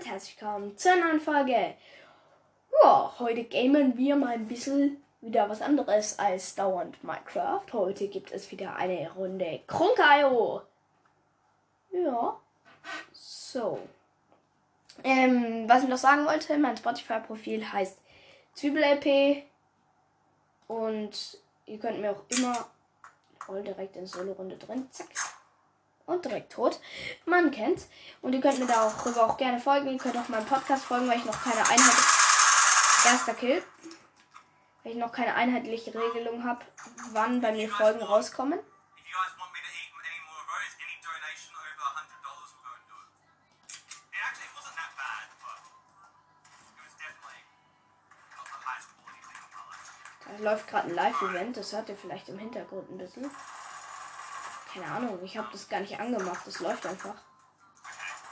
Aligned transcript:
und 0.00 0.08
herzlich 0.08 0.40
willkommen 0.40 0.78
zu 0.78 0.90
einer 0.90 1.08
neuen 1.08 1.20
Folge. 1.20 1.74
Ja, 2.82 3.14
heute 3.18 3.44
gamen 3.44 3.98
wir 3.98 4.16
mal 4.16 4.32
ein 4.32 4.48
bisschen 4.48 5.02
wieder 5.20 5.46
was 5.50 5.60
anderes 5.60 6.18
als 6.18 6.54
dauernd 6.54 7.04
Minecraft. 7.04 7.64
Heute 7.74 8.08
gibt 8.08 8.32
es 8.32 8.50
wieder 8.50 8.76
eine 8.76 9.12
Runde 9.12 9.60
Krunkaio. 9.66 10.62
Ja, 11.92 12.34
so. 13.12 13.78
Ähm, 15.04 15.68
was 15.68 15.82
ich 15.82 15.88
noch 15.90 15.98
sagen 15.98 16.24
wollte, 16.24 16.56
mein 16.56 16.78
Spotify-Profil 16.78 17.70
heißt 17.70 17.98
Zwiebel-LP 18.54 19.42
und 20.68 21.38
ihr 21.66 21.78
könnt 21.78 22.00
mir 22.00 22.12
auch 22.12 22.22
immer 22.28 22.70
voll 23.44 23.62
direkt 23.62 23.96
in 23.96 24.06
Solo-Runde 24.06 24.56
drin, 24.56 24.88
zack, 24.92 25.08
und 26.10 26.24
direkt 26.24 26.52
tot. 26.52 26.80
Man 27.24 27.50
kennt's. 27.50 27.88
Und 28.20 28.32
ihr 28.32 28.40
könnt 28.40 28.58
mir 28.58 28.66
darüber 28.66 29.24
auch 29.24 29.36
gerne 29.36 29.60
folgen. 29.60 29.88
Ihr 29.88 29.98
könnt 29.98 30.16
auch 30.16 30.28
meinem 30.28 30.46
Podcast 30.46 30.84
folgen, 30.84 31.08
weil 31.08 31.18
ich 31.18 31.24
noch 31.24 31.42
keine 31.42 31.60
Einheit. 31.60 31.96
Erster 33.06 33.34
Kill. 33.34 33.62
Weil 34.82 34.92
ich 34.92 34.98
noch 34.98 35.12
keine 35.12 35.34
einheitliche 35.34 35.94
Regelung 35.94 36.44
habe, 36.44 36.64
wann 37.12 37.40
bei 37.40 37.52
mir 37.52 37.68
Folgen 37.68 38.02
rauskommen. 38.02 38.58
Da 50.30 50.44
läuft 50.44 50.68
gerade 50.68 50.88
ein 50.88 50.94
Live-Event. 50.94 51.56
Das 51.56 51.72
hört 51.72 51.88
ihr 51.88 51.96
vielleicht 51.96 52.28
im 52.28 52.38
Hintergrund 52.38 52.90
ein 52.90 52.98
bisschen. 52.98 53.30
Keine 54.72 54.86
Ahnung, 54.86 55.22
ich 55.24 55.36
habe 55.36 55.48
das 55.50 55.68
gar 55.68 55.80
nicht 55.80 55.98
angemacht. 55.98 56.46
Das 56.46 56.60
läuft 56.60 56.86
einfach. 56.86 57.16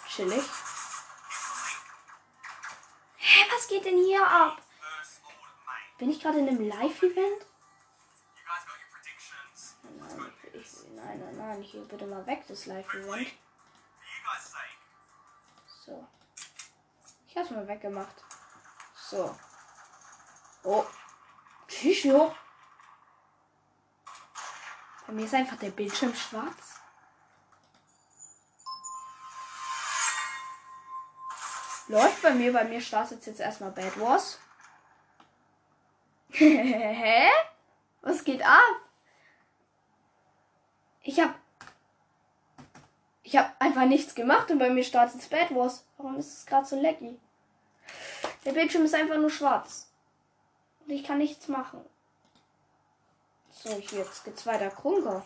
Chillig. 0.08 0.44
Hä, 3.16 3.44
was 3.52 3.66
geht 3.66 3.84
denn 3.84 3.98
hier 4.04 4.24
ab? 4.24 4.62
Bin 5.98 6.10
ich 6.10 6.20
gerade 6.20 6.38
in 6.38 6.48
einem 6.48 6.68
Live-Event? 6.68 7.46
Nein, 10.94 11.18
nein, 11.18 11.18
nein, 11.18 11.36
nein, 11.36 11.62
hier 11.62 11.82
bitte 11.82 12.06
mal 12.06 12.24
weg, 12.26 12.44
das 12.46 12.66
Live-Event. 12.66 13.28
So. 15.84 16.06
Ich 17.26 17.36
hab's 17.36 17.50
mal 17.50 17.66
weggemacht. 17.66 18.14
So. 18.94 19.36
Oh. 20.62 20.86
Tschüss. 21.66 22.06
Bei 25.08 25.14
mir 25.14 25.24
ist 25.24 25.34
einfach 25.34 25.56
der 25.56 25.70
Bildschirm 25.70 26.14
schwarz. 26.14 26.80
Läuft 31.88 32.20
bei 32.20 32.32
mir. 32.32 32.52
Bei 32.52 32.64
mir 32.64 32.82
startet 32.82 33.24
jetzt 33.24 33.40
erstmal 33.40 33.70
Bad 33.70 33.98
Wars. 33.98 34.38
Hä? 36.32 37.26
Was 38.02 38.22
geht 38.22 38.42
ab? 38.44 38.82
Ich 41.02 41.18
hab. 41.18 41.34
Ich 43.22 43.34
hab 43.34 43.58
einfach 43.62 43.86
nichts 43.86 44.14
gemacht 44.14 44.50
und 44.50 44.58
bei 44.58 44.68
mir 44.68 44.84
startet 44.84 45.30
Bad 45.30 45.54
Wars. 45.54 45.86
Warum 45.96 46.18
ist 46.18 46.36
es 46.36 46.44
gerade 46.44 46.66
so 46.66 46.78
laggy? 46.78 47.18
Der 48.44 48.52
Bildschirm 48.52 48.84
ist 48.84 48.94
einfach 48.94 49.16
nur 49.16 49.30
schwarz. 49.30 49.90
Und 50.84 50.90
ich 50.90 51.02
kann 51.02 51.16
nichts 51.16 51.48
machen. 51.48 51.80
So, 53.62 53.70
jetzt 53.70 54.24
geht's 54.24 54.46
weiter. 54.46 54.70
Krunker. 54.70 55.24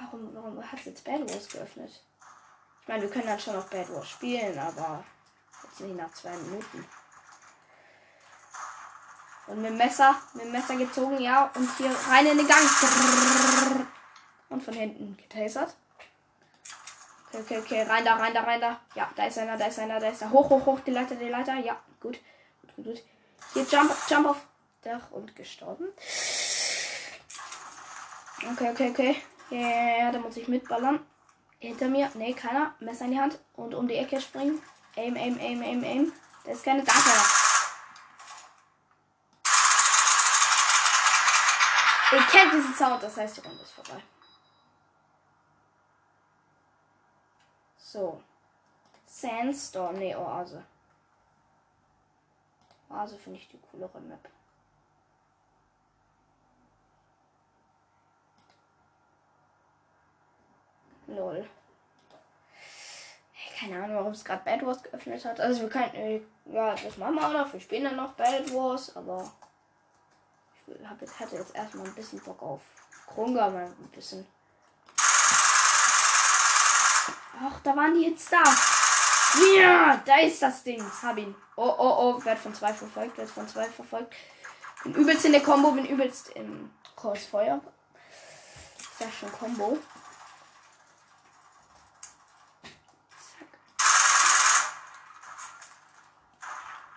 Warum, 0.00 0.34
warum 0.34 0.72
hat 0.72 0.84
jetzt 0.84 1.04
Bad 1.04 1.28
Wars 1.28 1.48
geöffnet? 1.48 1.90
Ich 2.82 2.88
meine, 2.88 3.02
wir 3.02 3.10
können 3.10 3.26
dann 3.26 3.40
schon 3.40 3.56
auf 3.56 3.68
Bad 3.68 3.92
Wars 3.92 4.08
spielen, 4.08 4.58
aber 4.58 5.04
jetzt 5.64 5.80
nicht 5.80 5.96
nach 5.96 6.12
zwei 6.12 6.36
Minuten. 6.36 6.86
Und 9.48 9.62
mit 9.62 9.74
Messer, 9.74 10.16
mit 10.34 10.50
Messer 10.50 10.76
gezogen, 10.76 11.20
ja, 11.20 11.50
und 11.54 11.76
hier 11.76 11.94
rein 12.08 12.26
in 12.26 12.38
den 12.38 12.48
Gang. 12.48 13.88
Und 14.48 14.62
von 14.62 14.74
hinten 14.74 15.16
getasert. 15.16 15.76
Okay, 17.28 17.40
okay, 17.40 17.58
okay, 17.58 17.82
rein 17.82 18.04
da, 18.04 18.16
rein 18.16 18.32
da, 18.32 18.40
rein 18.42 18.60
da. 18.60 18.80
Ja, 18.94 19.10
da 19.14 19.26
ist 19.26 19.38
einer, 19.38 19.56
da 19.58 19.66
ist 19.66 19.78
einer, 19.78 20.00
da 20.00 20.08
ist 20.08 20.22
er. 20.22 20.30
Hoch, 20.30 20.48
hoch, 20.48 20.64
hoch, 20.64 20.80
die 20.80 20.90
Leiter, 20.90 21.16
die 21.16 21.28
Leiter. 21.28 21.54
Ja, 21.56 21.76
gut. 22.00 22.18
Gut, 22.62 22.76
gut, 22.76 22.84
gut. 22.86 23.02
Hier, 23.52 23.64
jump, 23.64 23.92
jump 24.08 24.28
auf 24.28 24.46
Dach 24.82 25.10
und 25.10 25.34
gestorben. 25.34 25.88
Okay, 28.52 28.70
okay, 28.70 28.90
okay. 28.90 29.22
Ja, 29.50 29.98
ja, 29.98 30.12
da 30.12 30.18
muss 30.18 30.36
ich 30.36 30.48
mitballern. 30.48 31.00
Hinter 31.58 31.88
mir, 31.88 32.10
nee, 32.14 32.34
keiner. 32.34 32.74
Messer 32.80 33.06
in 33.06 33.12
die 33.12 33.20
Hand 33.20 33.38
und 33.54 33.74
um 33.74 33.88
die 33.88 33.96
Ecke 33.96 34.20
springen. 34.20 34.62
Aim, 34.96 35.16
aim, 35.16 35.38
aim, 35.40 35.62
aim, 35.62 35.84
aim. 35.84 36.12
Da 36.44 36.52
ist 36.52 36.64
keine 36.64 36.84
Danke. 36.84 37.10
Ihr 42.12 42.22
kennt 42.30 42.52
diesen 42.52 42.74
Sound, 42.74 43.02
das 43.02 43.16
heißt, 43.16 43.36
die 43.38 43.40
Runde 43.40 43.62
ist 43.62 43.72
vorbei. 43.72 44.00
So. 47.78 48.22
Sandstorm, 49.06 49.96
nee, 49.96 50.14
Oase. 50.14 50.64
Oase 52.88 53.18
finde 53.18 53.38
ich 53.38 53.48
die 53.48 53.58
coolere 53.70 54.00
Map. 54.00 54.28
Lol. 61.06 61.48
Keine 63.58 63.82
Ahnung, 63.82 63.96
warum 63.96 64.12
es 64.12 64.24
gerade 64.24 64.44
Bad 64.44 64.66
Wars 64.66 64.82
geöffnet 64.82 65.24
hat. 65.24 65.40
Also 65.40 65.62
wir 65.62 65.68
können, 65.70 65.94
äh, 65.94 66.20
ja, 66.44 66.74
das 66.74 66.98
machen 66.98 67.14
wir 67.14 67.26
auch 67.26 67.32
noch. 67.32 67.52
Wir 67.52 67.60
spielen 67.60 67.84
dann 67.84 67.96
noch 67.96 68.12
Bad 68.12 68.52
Wars, 68.52 68.94
aber 68.94 69.32
ich 70.66 70.86
hab 70.86 71.00
hatte 71.00 71.36
jetzt 71.36 71.54
erstmal 71.54 71.86
ein 71.86 71.94
bisschen 71.94 72.20
Bock 72.20 72.42
auf 72.42 72.60
Krunga, 73.06 73.48
mal 73.48 73.64
ein 73.64 73.90
bisschen. 73.94 74.26
Ach, 77.38 77.60
da 77.62 77.76
waren 77.76 77.94
die 77.94 78.06
jetzt 78.06 78.32
da. 78.32 78.42
Ja, 79.56 80.02
da 80.04 80.18
ist 80.20 80.40
das 80.42 80.62
Ding. 80.62 80.82
Hab 81.02 81.16
ihn. 81.18 81.34
Oh, 81.56 81.74
oh, 81.78 81.96
oh. 81.98 82.24
Werd 82.24 82.38
von 82.38 82.54
zwei 82.54 82.72
verfolgt. 82.72 83.18
Werd 83.18 83.30
von 83.30 83.48
zwei 83.48 83.64
verfolgt. 83.64 84.14
Bin 84.82 84.94
übelst 84.94 85.24
in 85.24 85.32
der 85.32 85.42
Combo. 85.42 85.72
Bin 85.72 85.86
übelst 85.86 86.30
im 86.30 86.70
Kreuzfeuer. 86.96 87.60
Ist 88.78 89.00
ja 89.00 89.10
schon 89.10 89.32
Combo. 89.32 89.78
Zack. 93.18 93.48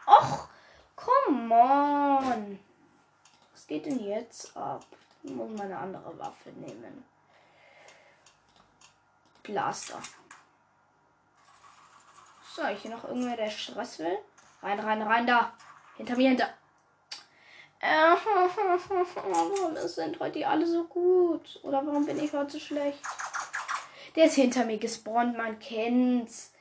Och, 0.06 0.48
come 0.96 1.54
on. 1.54 2.60
Was 3.54 3.68
geht 3.68 3.86
denn 3.86 4.00
jetzt 4.00 4.56
ab? 4.56 4.86
Ich 5.24 5.32
muss 5.32 5.52
mal 5.58 5.66
eine 5.66 5.78
andere 5.78 6.18
Waffe 6.18 6.50
nehmen. 6.52 7.04
Blaster. 9.44 10.02
So, 12.59 12.68
hier 12.68 12.92
noch 12.92 13.06
irgendwer, 13.06 13.38
der 13.38 13.50
Stress 13.50 14.00
will. 14.00 14.18
Rein, 14.62 14.80
rein, 14.81 15.02
rein, 15.02 15.25
da. 15.25 15.53
Hinter 15.96 16.18
mir, 16.18 16.28
hinter. 16.30 16.50
Äh, 17.80 17.88
warum 19.16 19.78
sind 19.88 20.20
heute 20.20 20.40
die 20.40 20.46
alle 20.46 20.68
so 20.68 20.84
gut? 20.84 21.58
Oder 21.64 21.86
warum 21.88 22.06
bin 22.06 22.22
ich 22.22 22.34
heute 22.34 22.52
so 22.52 22.59
schlecht? 22.59 23.00
Der 24.18 24.25
ist 24.25 24.36
hinter 24.36 24.66
mir 24.66 24.78
gespawnt, 24.78 25.38
man 25.38 25.58
kennt's. 25.59 26.52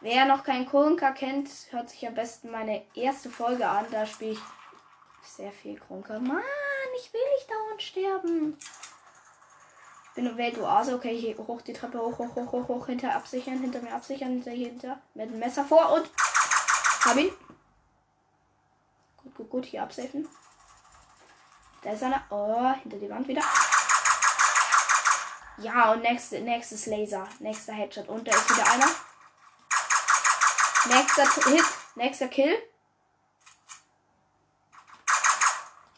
Wer 0.00 0.24
noch 0.24 0.42
keinen 0.42 0.66
Krunker 0.66 1.12
kennt, 1.12 1.48
hört 1.70 1.90
sich 1.90 2.04
am 2.08 2.14
besten 2.14 2.50
meine 2.50 2.82
erste 2.96 3.30
Folge 3.30 3.68
an. 3.68 3.86
Da 3.92 4.06
spiele 4.06 4.32
ich 4.32 4.40
sehr 5.22 5.52
viel 5.52 5.78
Krunker. 5.78 6.18
Mann, 6.18 6.42
ich 6.98 7.12
will 7.12 7.20
nicht 7.36 7.48
dauernd 7.48 7.82
sterben. 7.82 8.58
Bin 10.14 10.26
in 10.26 10.36
Weltoase. 10.36 10.94
Okay, 10.94 11.18
hier 11.18 11.36
hoch 11.38 11.62
die 11.62 11.72
Treppe, 11.72 11.98
hoch, 11.98 12.18
hoch, 12.18 12.34
hoch, 12.34 12.52
hoch, 12.52 12.68
hoch, 12.68 12.86
hinter 12.86 13.14
absichern, 13.14 13.60
hinter 13.60 13.80
mir 13.80 13.94
absichern, 13.94 14.30
hinter, 14.30 14.50
hinter. 14.50 15.00
Mit 15.14 15.30
dem 15.30 15.38
Messer 15.38 15.64
vor 15.64 15.92
und. 15.92 16.10
Hab 17.04 17.16
ihn. 17.16 17.32
Gut, 19.22 19.34
gut, 19.34 19.50
gut, 19.50 19.64
hier 19.64 19.82
absafen. 19.82 20.28
Da 21.82 21.92
ist 21.92 22.02
einer. 22.02 22.22
Oh, 22.30 22.72
hinter 22.82 22.98
die 22.98 23.10
Wand 23.10 23.26
wieder. 23.26 23.42
Ja, 25.58 25.92
und 25.92 26.02
nächste, 26.02 26.40
nächstes 26.40 26.86
Laser. 26.86 27.26
Nächster 27.38 27.72
Headshot. 27.72 28.08
Und 28.08 28.26
da 28.26 28.32
ist 28.32 28.50
wieder 28.50 28.70
einer. 28.70 28.88
Nächster 30.86 31.50
Hit. 31.50 31.64
Nächster 31.94 32.28
Kill. 32.28 32.54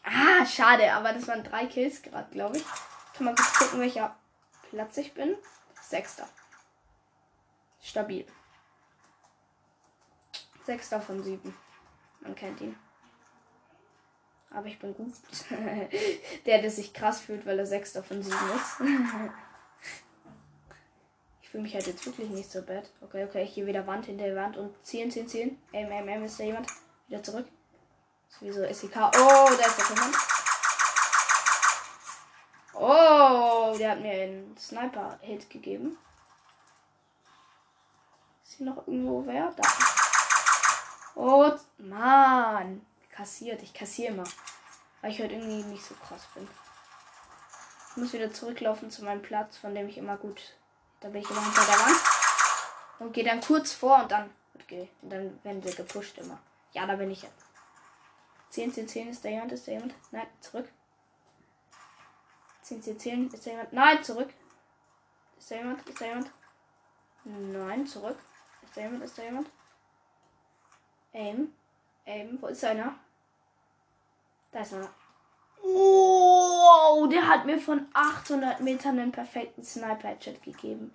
Ah, 0.04 0.44
schade, 0.46 0.92
aber 0.92 1.12
das 1.12 1.26
waren 1.26 1.42
drei 1.42 1.66
Kills 1.66 2.02
gerade, 2.02 2.30
glaube 2.30 2.58
ich. 2.58 2.64
Kann 3.14 3.26
man 3.26 3.36
kurz 3.36 3.58
gucken, 3.58 3.80
welcher 3.80 4.16
Platz 4.70 4.96
ich 4.96 5.14
bin. 5.14 5.36
Sechster. 5.80 6.28
Stabil. 7.82 8.26
Sechster 10.64 11.00
von 11.00 11.22
sieben. 11.22 11.54
Man 12.20 12.34
kennt 12.34 12.60
ihn. 12.60 12.76
Aber 14.50 14.66
ich 14.66 14.78
bin 14.78 14.94
gut. 14.94 15.12
der, 16.46 16.62
der 16.62 16.70
sich 16.70 16.92
krass 16.92 17.20
fühlt, 17.20 17.44
weil 17.44 17.58
er 17.58 17.66
Sechster 17.66 18.02
von 18.02 18.22
sieben 18.22 18.50
ist. 18.56 18.80
fühle 21.54 21.62
mich 21.62 21.74
halt 21.74 21.86
jetzt 21.86 22.04
wirklich 22.04 22.30
nicht 22.30 22.50
so 22.50 22.62
bad. 22.62 22.90
Okay, 23.00 23.22
okay, 23.22 23.46
hier 23.46 23.64
wieder 23.64 23.86
Wand 23.86 24.06
hinter 24.06 24.24
der 24.24 24.34
Wand 24.34 24.56
und 24.56 24.74
ziehen, 24.84 25.08
ziehen, 25.08 25.28
ziehen. 25.28 25.56
Aim, 25.72 25.88
aim, 25.92 26.08
aim, 26.08 26.24
ist 26.24 26.40
da 26.40 26.42
jemand? 26.42 26.66
Wieder 27.06 27.22
zurück. 27.22 27.46
Sowieso 28.28 28.62
SEK. 28.62 28.96
Oh, 28.96 29.10
da 29.14 29.64
ist 29.64 29.78
der 29.78 29.94
jemand. 29.94 30.16
Oh, 32.74 33.74
der 33.78 33.92
hat 33.92 34.00
mir 34.00 34.12
einen 34.12 34.56
Sniper-Hit 34.58 35.48
gegeben. 35.48 35.96
Ist 38.44 38.54
hier 38.54 38.66
noch 38.66 38.86
irgendwo 38.86 39.24
wer? 39.26 39.52
Da. 39.52 39.62
Oh, 41.14 41.52
Mann. 41.78 42.84
Kassiert. 43.10 43.62
Ich 43.62 43.72
kassiere 43.72 44.12
immer. 44.12 44.24
Weil 45.00 45.12
ich 45.12 45.22
heute 45.22 45.34
irgendwie 45.34 45.62
nicht 45.62 45.84
so 45.84 45.94
krass 45.94 46.26
bin. 46.34 46.48
Ich 47.90 47.96
muss 47.96 48.12
wieder 48.12 48.32
zurücklaufen 48.32 48.90
zu 48.90 49.04
meinem 49.04 49.22
Platz, 49.22 49.56
von 49.56 49.74
dem 49.74 49.88
ich 49.88 49.98
immer 49.98 50.16
gut. 50.16 50.54
Da 51.00 51.08
bin 51.08 51.22
ich 51.22 51.30
immer 51.30 51.44
hinter 51.44 51.64
der 51.64 51.78
Wand. 51.78 52.00
Und 52.98 53.12
gehe 53.12 53.24
dann 53.24 53.40
kurz 53.40 53.72
vor 53.72 54.02
und 54.02 54.10
dann. 54.10 54.30
Okay. 54.60 54.88
Und 55.02 55.10
dann 55.10 55.44
werden 55.44 55.62
wir 55.62 55.74
gepusht 55.74 56.18
immer. 56.18 56.38
Ja, 56.72 56.86
da 56.86 56.96
bin 56.96 57.10
ich 57.10 57.22
jetzt. 57.22 57.44
10, 58.50 58.72
10, 58.72 58.88
10. 58.88 59.08
Ist 59.10 59.24
da 59.24 59.28
jemand? 59.28 59.52
Ist 59.52 59.68
da 59.68 59.72
jemand? 59.72 59.94
Nein, 60.10 60.26
zurück. 60.40 60.68
10, 62.64 62.82
10, 62.82 62.98
10. 62.98 63.30
Ist 63.30 63.46
da 63.46 63.50
jemand? 63.50 63.72
Nein, 63.72 64.02
zurück. 64.02 64.32
Ist 65.38 65.50
da 65.50 65.56
jemand? 65.56 65.86
Ist 65.86 66.00
da 66.00 66.06
jemand? 66.06 66.30
Nein, 67.24 67.86
zurück. 67.86 68.18
Ist 68.62 68.76
da 68.76 68.80
jemand? 68.80 69.04
Ist 69.04 69.18
da 69.18 69.22
jemand? 69.22 69.50
Aim. 71.12 71.52
Aim. 72.06 72.38
Wo 72.40 72.46
ist 72.46 72.64
einer? 72.64 72.94
Da 74.50 74.60
ist 74.60 74.72
einer. 74.72 74.88
Wow, 75.62 77.08
der 77.08 77.28
hat 77.28 77.44
mir 77.44 77.58
von 77.58 77.86
800 77.92 78.60
Metern 78.60 78.98
einen 78.98 79.12
perfekten 79.12 79.62
Sniper-Chat 79.62 80.42
gegeben. 80.42 80.94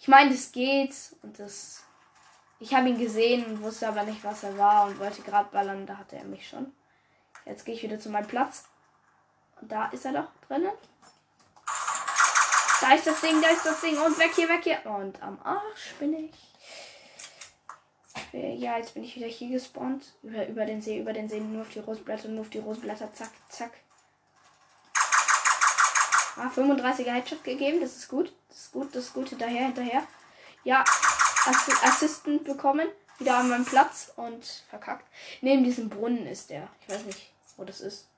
Ich 0.00 0.08
meine, 0.08 0.30
das 0.30 0.52
geht 0.52 0.94
und 1.22 1.38
das. 1.38 1.84
Ich 2.58 2.74
habe 2.74 2.88
ihn 2.88 2.98
gesehen 2.98 3.62
wusste 3.62 3.88
aber 3.88 4.04
nicht, 4.04 4.24
was 4.24 4.42
er 4.44 4.56
war 4.56 4.86
und 4.86 4.98
wollte 4.98 5.22
gerade 5.22 5.50
ballern. 5.50 5.86
Da 5.86 5.98
hatte 5.98 6.16
er 6.16 6.24
mich 6.24 6.48
schon. 6.48 6.72
Jetzt 7.44 7.64
gehe 7.64 7.74
ich 7.74 7.82
wieder 7.82 7.98
zu 7.98 8.08
meinem 8.08 8.26
Platz. 8.26 8.64
Da 9.62 9.88
ist 9.88 10.04
er 10.04 10.12
doch 10.12 10.28
drinnen. 10.48 10.72
Da 12.80 12.94
ist 12.94 13.06
das 13.06 13.20
Ding, 13.20 13.42
da 13.42 13.48
ist 13.48 13.66
das 13.66 13.80
Ding. 13.80 13.98
Und 13.98 14.18
weg 14.18 14.32
hier, 14.34 14.48
weg 14.48 14.64
hier. 14.64 14.78
Und 14.86 15.22
am 15.22 15.38
Arsch 15.42 15.94
bin 15.98 16.14
ich. 16.14 16.30
Ja, 18.32 18.78
jetzt 18.78 18.94
bin 18.94 19.04
ich 19.04 19.16
wieder 19.16 19.26
hier 19.26 19.50
gespawnt. 19.50 20.14
Über, 20.22 20.46
über 20.46 20.64
den 20.64 20.80
See, 20.80 20.98
über 20.98 21.12
den 21.12 21.28
See. 21.28 21.40
Nur 21.40 21.62
auf 21.62 21.70
die 21.70 21.80
Rosenblätter, 21.80 22.28
nur 22.28 22.42
auf 22.42 22.50
die 22.50 22.58
Rosenblätter. 22.58 23.12
Zack, 23.12 23.30
zack. 23.48 23.72
Ah, 26.36 26.50
35er 26.54 27.10
Headshot 27.10 27.44
gegeben. 27.44 27.80
Das 27.80 27.96
ist 27.96 28.08
gut. 28.08 28.32
Das 28.48 28.58
ist 28.58 28.72
gut, 28.72 28.94
das 28.94 29.04
ist 29.04 29.14
gut. 29.14 29.28
Hinterher, 29.28 29.66
hinterher. 29.66 30.02
Ja, 30.64 30.84
Ass 31.46 31.68
Assistent 31.82 32.44
bekommen. 32.44 32.88
Wieder 33.18 33.36
an 33.36 33.50
meinem 33.50 33.66
Platz 33.66 34.12
und 34.16 34.44
verkackt. 34.70 35.06
Neben 35.42 35.64
diesem 35.64 35.90
Brunnen 35.90 36.26
ist 36.26 36.48
der. 36.48 36.68
Ich 36.80 36.94
weiß 36.94 37.04
nicht, 37.04 37.30
wo 37.58 37.64
das 37.64 37.80
ist. 37.82 38.09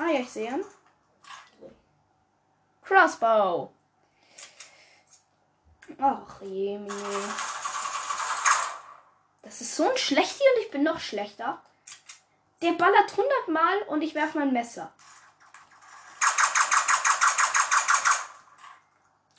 Ah 0.00 0.06
ja, 0.06 0.20
ich 0.20 0.30
sehe 0.30 0.50
ihn. 0.50 0.64
Crossbow. 2.80 3.70
Ach 5.98 6.40
je, 6.40 6.78
Mini. 6.78 7.24
Das 9.42 9.60
ist 9.60 9.76
so 9.76 9.90
ein 9.90 9.98
Schlechti 9.98 10.42
und 10.54 10.62
ich 10.62 10.70
bin 10.70 10.84
noch 10.84 11.00
schlechter. 11.00 11.62
Der 12.62 12.72
ballert 12.72 13.10
100 13.10 13.48
Mal 13.48 13.82
und 13.88 14.00
ich 14.00 14.14
werfe 14.14 14.38
mein 14.38 14.54
Messer. 14.54 14.90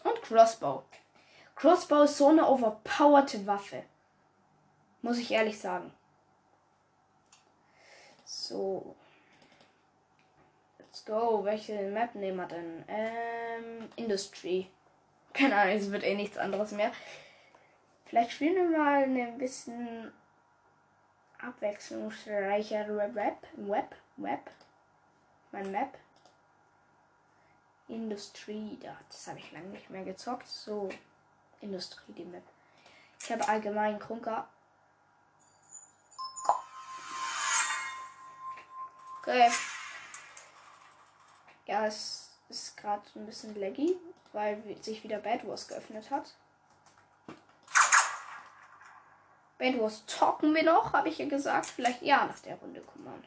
Und 0.04 0.22
Crossbow. 0.22 0.84
Crossbow 1.56 2.04
ist 2.04 2.18
so 2.18 2.28
eine 2.28 2.48
overpowerte 2.48 3.48
Waffe. 3.48 3.84
Muss 5.02 5.18
ich 5.18 5.32
ehrlich 5.32 5.60
sagen. 5.60 5.92
So. 8.26 8.96
Go. 11.06 11.44
Welche 11.44 11.90
Map 11.90 12.16
nehmen 12.16 12.38
wir 12.38 12.48
denn? 12.48 12.84
Ähm, 12.88 13.90
Industry. 13.96 14.68
Keine 15.34 15.56
Ahnung, 15.56 15.76
es 15.76 15.92
wird 15.92 16.04
eh 16.04 16.16
nichts 16.16 16.38
anderes 16.38 16.72
mehr. 16.72 16.92
Vielleicht 18.06 18.32
spielen 18.32 18.72
wir 18.72 18.78
mal 18.78 19.04
ein 19.04 19.38
bisschen 19.38 20.12
abwechslungsreichere 21.40 23.16
Web. 23.16 23.38
Web. 23.54 23.96
Web. 24.18 24.52
Mein 25.52 25.72
Map. 25.72 25.98
Industrie. 27.88 28.78
Das 29.10 29.28
habe 29.28 29.40
ich 29.40 29.52
lange 29.52 29.68
nicht 29.68 29.90
mehr 29.90 30.04
gezockt. 30.04 30.48
So. 30.48 30.90
Industrie, 31.62 32.14
die 32.14 32.26
Map. 32.26 32.44
Ich 33.20 33.32
habe 33.32 33.48
allgemein 33.48 34.00
Krunker. 34.00 34.48
Okay. 39.22 39.52
Ja, 41.66 41.86
es 41.86 42.32
ist 42.50 42.78
gerade 42.78 43.04
ein 43.16 43.26
bisschen 43.26 43.60
laggy, 43.60 43.98
weil 44.34 44.62
sich 44.82 45.04
wieder 45.04 45.20
Bad 45.20 45.48
Wars 45.48 45.68
geöffnet 45.68 46.10
hat. 46.12 46.34
Bad 49.58 49.80
Wars 49.80 50.04
talken 50.08 50.56
wir 50.56 50.64
noch, 50.64 50.94
habe 50.94 51.10
ich 51.10 51.20
ja 51.20 51.28
gesagt. 51.28 51.68
Vielleicht 51.68 52.02
ja 52.02 52.26
nach 52.26 52.40
der 52.40 52.56
Runde, 52.56 52.82
mal. 52.96 53.20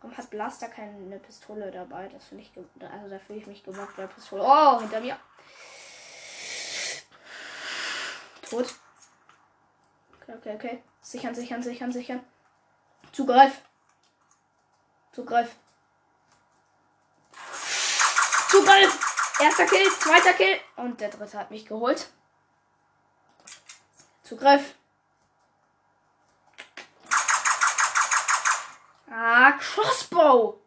Warum 0.00 0.16
hat 0.16 0.30
Blaster 0.30 0.68
keine 0.68 1.18
Pistole 1.18 1.70
dabei? 1.70 2.08
Das 2.08 2.26
finde 2.26 2.44
ich, 2.44 2.52
also 2.56 3.08
da 3.08 3.18
fühle 3.18 3.38
ich 3.38 3.46
mich 3.46 3.64
gemobbt 3.64 3.96
bei 3.96 4.06
Pistole. 4.06 4.42
Oh, 4.44 4.78
hinter 4.78 5.00
mir. 5.00 5.18
Tot. 8.42 8.74
Okay, 10.20 10.34
okay, 10.36 10.54
okay. 10.54 10.82
Sichern, 11.00 11.34
sichern, 11.34 11.62
sichern, 11.62 11.92
sichern. 11.92 12.24
Zugreif. 13.12 13.62
Zugreif. 15.12 15.56
Zugreif! 18.56 19.38
Erster 19.38 19.66
Kill, 19.66 19.90
zweiter 19.90 20.32
Kill. 20.32 20.58
Und 20.76 20.98
der 20.98 21.10
dritte 21.10 21.38
hat 21.38 21.50
mich 21.50 21.66
geholt. 21.66 22.08
Zugreif. 24.22 24.74
Ah, 29.10 29.52
Crossbow. 29.52 30.58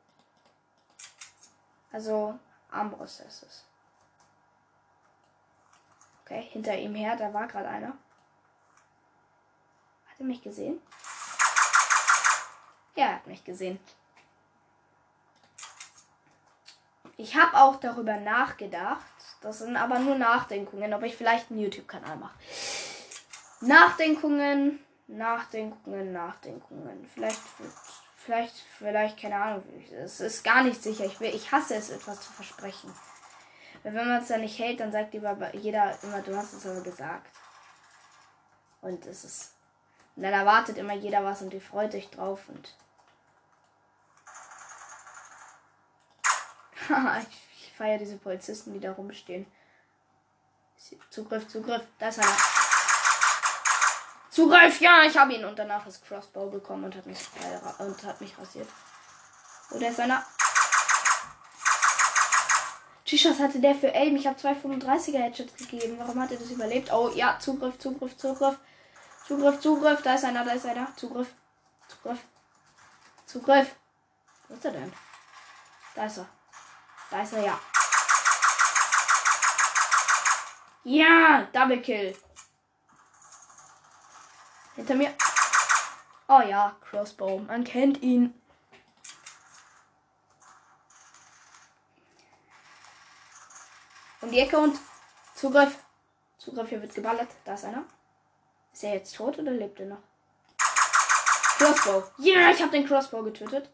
Also, 1.92 2.38
Armbrust 2.70 3.22
ist 3.22 3.42
es. 3.42 3.66
Okay, 6.22 6.44
hinter 6.52 6.78
ihm 6.78 6.94
her, 6.94 7.16
da 7.16 7.34
war 7.34 7.48
gerade 7.48 7.70
einer. 7.70 7.98
Hat 10.10 10.20
er 10.20 10.26
mich 10.26 10.44
gesehen? 10.44 10.80
Ja, 12.96 13.08
er 13.08 13.16
hat 13.16 13.26
mich 13.26 13.44
gesehen. 13.44 13.80
Ich 17.20 17.36
habe 17.36 17.58
auch 17.58 17.76
darüber 17.82 18.16
nachgedacht. 18.16 19.04
Das 19.42 19.60
sind 19.60 19.76
aber 19.76 20.00
nur 20.00 20.16
Nachdenkungen, 20.16 20.94
ob 20.94 21.04
ich 21.04 21.18
vielleicht 21.18 21.52
einen 21.52 21.60
YouTube-Kanal 21.60 22.16
mache. 22.16 22.40
Nachdenkungen, 23.60 24.80
Nachdenkungen, 25.08 26.14
Nachdenkungen. 26.14 27.06
Vielleicht, 27.14 27.42
vielleicht, 28.16 28.56
vielleicht, 28.78 29.20
keine 29.20 29.36
Ahnung. 29.36 29.64
Es 30.02 30.22
ist 30.22 30.46
gar 30.46 30.64
nicht 30.64 30.82
sicher. 30.82 31.04
Ich, 31.04 31.20
will, 31.20 31.36
ich 31.36 31.52
hasse 31.52 31.76
es, 31.76 31.90
etwas 31.90 32.22
zu 32.22 32.32
versprechen. 32.32 32.90
Weil 33.84 33.96
wenn 33.96 34.08
man 34.08 34.22
es 34.22 34.30
dann 34.30 34.40
nicht 34.40 34.58
hält, 34.58 34.80
dann 34.80 34.94
sagt 34.94 35.14
jeder 35.14 36.02
immer, 36.04 36.22
du 36.22 36.38
hast 36.38 36.54
es 36.54 36.66
aber 36.66 36.80
gesagt. 36.80 37.36
Und 38.82 39.06
es 39.06 39.26
ist. 39.26 39.56
Und 40.16 40.24
dann 40.24 40.32
erwartet 40.32 40.78
immer 40.78 40.94
jeder 40.94 41.26
was 41.26 41.42
und 41.42 41.52
die 41.52 41.60
freut 41.60 41.92
sich 41.92 42.10
drauf 42.12 42.48
und 42.48 42.74
ich 47.60 47.74
feiere 47.74 47.98
diese 47.98 48.18
Polizisten, 48.18 48.74
die 48.74 48.80
da 48.80 48.92
rumstehen. 48.92 49.46
Zugriff, 51.10 51.48
Zugriff. 51.48 51.82
Da 51.98 52.10
ist 52.10 52.20
einer. 52.20 52.38
Zugriff, 54.30 54.80
ja, 54.80 55.04
ich 55.04 55.18
habe 55.18 55.34
ihn. 55.34 55.46
Und 55.46 55.60
danach 55.60 55.86
ist 55.86 56.06
Crossbow 56.06 56.50
bekommen 56.50 56.86
und 56.86 56.96
hat 56.96 57.06
mich, 57.06 57.20
äh, 57.20 57.84
und 57.84 58.04
hat 58.04 58.22
mich 58.22 58.38
rasiert. 58.38 58.70
Oder 59.72 59.90
ist 59.90 60.00
einer. 60.00 60.26
Chishas 63.06 63.40
hatte 63.40 63.60
der 63.60 63.76
für 63.76 63.94
Aim. 63.94 64.16
Ich 64.16 64.28
habe 64.28 64.38
zwei 64.38 64.54
35er 64.54 65.18
Headshots 65.18 65.56
gegeben. 65.58 65.98
Warum 66.00 66.22
hat 66.22 66.32
er 66.32 66.38
das 66.38 66.52
überlebt? 66.52 66.92
Oh, 66.94 67.10
ja, 67.14 67.38
Zugriff, 67.40 67.78
Zugriff, 67.80 68.16
Zugriff. 68.18 68.58
Zugriff, 69.28 69.60
Zugriff. 69.60 70.02
Da 70.02 70.16
ist 70.16 70.26
einer, 70.26 70.46
da 70.46 70.52
ist 70.52 70.66
einer. 70.66 70.96
Zugriff. 70.96 71.34
Zugriff. 71.88 72.20
Zugriff. 73.26 73.76
Wo 74.48 74.54
ist 74.56 74.66
er 74.66 74.72
denn? 74.72 74.94
Da 75.96 76.06
ist 76.06 76.18
er. 76.18 76.39
Da 77.10 77.22
ist 77.22 77.34
er 77.34 77.44
ja. 77.44 77.60
Ja, 80.84 81.48
Double 81.52 81.82
Kill. 81.82 82.16
Hinter 84.76 84.96
mir. 84.96 85.14
Oh 86.28 86.42
ja, 86.42 86.76
Crossbow. 86.82 87.40
Man 87.40 87.64
kennt 87.64 88.02
ihn. 88.02 88.40
Um 94.22 94.32
die 94.32 94.40
Ecke 94.40 94.58
und 94.58 94.80
Zugriff. 95.36 95.78
Zugriff, 96.38 96.70
hier 96.70 96.82
wird 96.82 96.94
geballert. 96.94 97.30
Da 97.46 97.56
ist 97.56 97.66
einer. 97.66 97.84
Ist 98.72 98.84
er 98.84 98.94
jetzt 98.94 99.16
tot 99.16 99.40
oder 99.40 99.52
lebt 99.52 99.80
er 99.80 99.88
noch? 99.88 100.04
Crossbow. 101.58 102.04
Ja, 102.20 102.36
yeah, 102.36 102.52
ich 102.52 102.62
habe 102.62 102.72
den 102.72 102.88
Crossbow 102.88 103.24
getötet. 103.24 103.70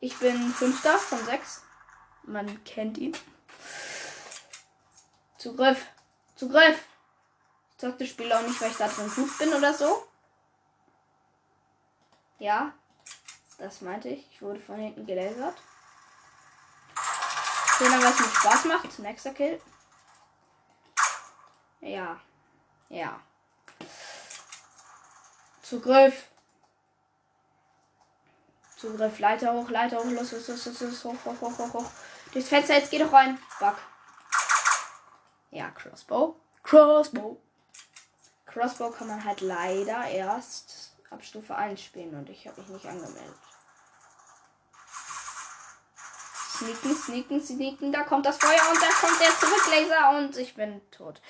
Ich 0.00 0.18
bin 0.18 0.52
fünfter 0.52 0.98
von 0.98 1.24
sechs. 1.24 1.65
Man 2.26 2.64
kennt 2.64 2.98
ihn. 2.98 3.16
Zugriff. 5.38 5.86
Zugriff. 6.34 6.84
Ich 7.70 7.78
zeig 7.78 7.98
das 7.98 8.08
Spiel 8.08 8.32
auch 8.32 8.42
nicht, 8.42 8.60
weil 8.60 8.70
ich 8.70 8.76
da 8.76 8.88
drin 8.88 9.10
gut 9.14 9.38
bin 9.38 9.52
oder 9.52 9.72
so. 9.72 10.06
Ja. 12.38 12.72
Das 13.58 13.80
meinte 13.80 14.08
ich. 14.08 14.26
Ich 14.32 14.42
wurde 14.42 14.60
von 14.60 14.76
hinten 14.76 15.06
gelasert. 15.06 15.56
Aber 17.78 18.08
es 18.08 18.18
mir 18.18 18.28
Spaß 18.28 18.64
macht. 18.64 18.98
Nächster 18.98 19.34
Kill. 19.34 19.60
Ja. 21.80 22.20
Ja. 22.88 23.20
Zugriff. 25.62 26.26
Zugriff. 28.76 29.18
Leiter 29.18 29.52
hoch, 29.52 29.68
Leiter 29.70 29.98
hoch. 29.98 30.10
Los, 30.10 30.32
los, 30.32 30.48
los, 30.48 30.66
los, 30.66 30.80
los. 30.80 31.04
Hoch, 31.04 31.24
hoch, 31.24 31.40
hoch, 31.40 31.58
hoch, 31.58 31.74
hoch. 31.74 31.90
Durchs 32.32 32.48
Fenster, 32.48 32.74
jetzt 32.74 32.90
geh 32.90 32.98
doch 32.98 33.12
rein. 33.12 33.38
Fuck. 33.58 33.76
Ja, 35.50 35.70
Crossbow. 35.70 36.36
Crossbow. 36.62 37.40
Crossbow 38.44 38.90
kann 38.90 39.08
man 39.08 39.24
halt 39.24 39.40
leider 39.40 40.06
erst 40.08 40.96
ab 41.10 41.24
Stufe 41.24 41.54
1 41.54 41.80
spielen 41.80 42.14
und 42.14 42.28
ich 42.28 42.46
habe 42.46 42.60
mich 42.60 42.70
nicht 42.70 42.86
angemeldet. 42.86 43.38
Sneaken, 46.56 46.96
sneaken, 46.96 47.40
sneaken. 47.40 47.92
Da 47.92 48.02
kommt 48.04 48.24
das 48.24 48.38
Feuer 48.38 48.70
und 48.70 48.80
da 48.80 48.88
kommt 49.00 49.20
der 49.20 49.38
Zurücklaser 49.38 50.18
und 50.18 50.36
ich 50.36 50.54
bin 50.54 50.80
tot. 50.90 51.20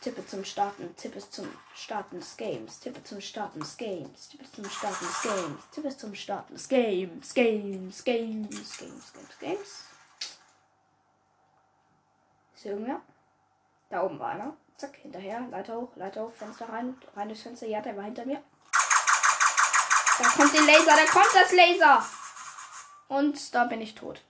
Tippe 0.00 0.24
zum 0.26 0.44
Starten, 0.44 0.94
Tippe 0.96 1.18
zum 1.18 1.48
Starten 1.74 2.20
des 2.20 2.36
Games, 2.36 2.78
Tippe 2.78 3.02
zum 3.02 3.20
Starten 3.20 3.58
des 3.58 3.76
Games, 3.76 4.28
Tippe 4.28 4.44
zum 4.50 4.70
Starten 4.70 5.06
des 5.06 5.22
Games, 5.22 5.70
Tippe 5.72 5.96
zum 5.96 6.14
Starten 6.14 6.54
des 6.54 6.68
Games, 6.68 7.34
Games, 7.34 8.04
Games, 8.04 8.76
Games, 8.78 9.12
Games, 9.12 9.38
Games. 9.40 9.84
Ist 12.54 12.62
hier 12.62 12.72
irgendwer? 12.72 13.00
Da 13.90 14.02
oben 14.02 14.18
war 14.18 14.30
einer. 14.30 14.56
Zack, 14.76 14.94
hinterher, 14.96 15.40
Leiter 15.50 15.76
hoch, 15.76 15.90
Leiter 15.96 16.22
hoch, 16.22 16.32
Fenster 16.32 16.68
rein, 16.68 16.96
rein 17.16 17.28
durchs 17.28 17.42
Fenster. 17.42 17.66
Ja, 17.66 17.80
der 17.80 17.96
war 17.96 18.04
hinter 18.04 18.24
mir. 18.24 18.40
Da 20.18 20.28
kommt 20.28 20.54
der 20.54 20.62
Laser, 20.62 20.96
da 20.96 21.06
kommt 21.06 21.34
das 21.34 21.52
Laser. 21.52 22.04
Und 23.08 23.54
da 23.54 23.64
bin 23.64 23.80
ich 23.80 23.94
tot. 23.96 24.22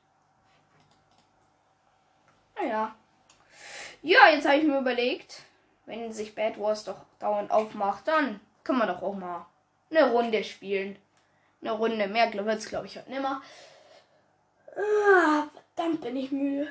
Naja. 2.57 2.95
Ja, 4.03 4.29
jetzt 4.29 4.47
habe 4.47 4.59
ich 4.59 4.65
mir 4.65 4.79
überlegt, 4.79 5.43
wenn 5.88 6.12
sich 6.12 6.35
Bad 6.35 6.61
Wars 6.61 6.85
doch 6.85 6.99
dauernd 7.18 7.50
aufmacht, 7.50 8.07
dann 8.07 8.40
können 8.62 8.78
wir 8.78 8.87
doch 8.87 9.02
auch 9.02 9.14
mal 9.14 9.47
eine 9.90 10.12
Runde 10.12 10.45
spielen. 10.45 10.97
Eine 11.62 11.73
Runde 11.73 12.07
mehr 12.07 12.33
wird 12.33 12.59
es, 12.59 12.68
glaube 12.68 12.87
ich, 12.87 12.97
heute 12.97 13.11
nimmer. 13.11 13.42
Ah, 14.76 15.49
verdammt 15.75 16.02
bin 16.02 16.16
ich 16.16 16.30
müde. 16.30 16.71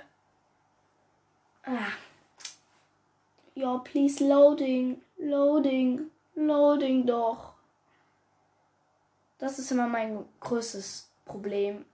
Ah. 1.63 1.91
Ja, 3.55 3.79
please 3.79 4.23
loading, 4.23 5.01
loading, 5.17 6.11
loading 6.35 7.05
doch. 7.07 7.53
Das 9.39 9.57
ist 9.57 9.71
immer 9.71 9.87
mein 9.87 10.25
größtes 10.39 11.09
Problem 11.25 11.85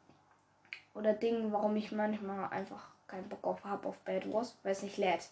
oder 0.94 1.14
Ding, 1.14 1.52
warum 1.54 1.76
ich 1.78 1.92
manchmal 1.94 2.50
einfach 2.50 2.90
keinen 3.08 3.30
Bock 3.30 3.44
auf 3.46 3.64
habe 3.64 3.88
auf 3.88 3.98
Bad 4.00 4.32
Wars, 4.32 4.58
weil 4.64 4.74
es 4.74 4.84
nicht 4.84 4.98
lädt. 4.98 5.30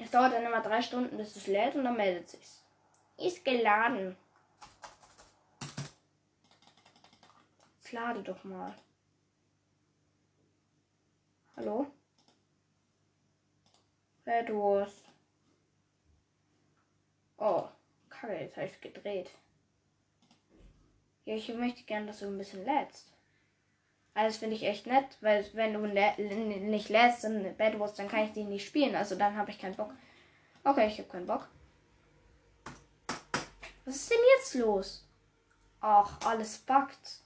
Es 0.00 0.10
dauert 0.10 0.32
dann 0.32 0.46
immer 0.46 0.62
drei 0.62 0.80
Stunden, 0.80 1.18
bis 1.18 1.36
es 1.36 1.46
lädt 1.46 1.74
und 1.74 1.84
dann 1.84 1.96
meldet 1.96 2.30
sich's. 2.30 2.62
Ist 3.18 3.44
geladen. 3.44 4.16
Jetzt 7.76 7.92
lade 7.92 8.22
doch 8.22 8.42
mal. 8.42 8.74
Hallo? 11.54 11.86
Bad 14.24 14.48
Wars. 14.48 15.04
Oh, 17.36 17.68
kacke, 18.08 18.40
jetzt 18.40 18.56
habe 18.56 18.66
ich 18.66 18.80
gedreht. 18.80 19.30
Ja, 21.26 21.34
ich 21.34 21.48
möchte 21.50 21.82
gerne, 21.82 22.06
dass 22.06 22.20
du 22.20 22.26
ein 22.26 22.38
bisschen 22.38 22.64
lädst. 22.64 23.12
Also 24.20 24.40
finde 24.40 24.56
ich 24.56 24.64
echt 24.64 24.86
nett, 24.86 25.16
weil 25.22 25.48
wenn 25.54 25.72
du 25.72 25.80
nicht 25.80 26.90
lädst 26.90 27.24
in 27.24 27.56
Bad 27.56 27.80
Wars, 27.80 27.94
dann 27.94 28.06
kann 28.06 28.24
ich 28.24 28.32
die 28.32 28.44
nicht 28.44 28.66
spielen. 28.66 28.94
Also 28.94 29.14
dann 29.14 29.34
habe 29.34 29.50
ich 29.50 29.58
keinen 29.58 29.74
Bock. 29.74 29.94
Okay, 30.62 30.88
ich 30.88 30.98
habe 30.98 31.08
keinen 31.08 31.26
Bock. 31.26 31.48
Was 33.86 33.96
ist 33.96 34.10
denn 34.10 34.18
jetzt 34.36 34.54
los? 34.56 35.08
Ach, 35.80 36.20
alles 36.26 36.58
backt. 36.58 37.22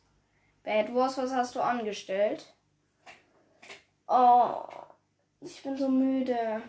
Bad 0.63 0.95
Wars, 0.95 1.19
was 1.19 1.33
hast 1.33 1.57
du 1.57 1.61
angestellt? 1.61 2.55
Oh, 4.07 4.63
ich 5.41 5.65
bin 5.65 5.77
so 5.77 5.89
müde. 5.89 6.63